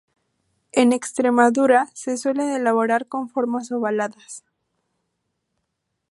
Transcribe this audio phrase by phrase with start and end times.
[0.71, 4.43] En Extremadura se suelen elaborar con formas ovaladas.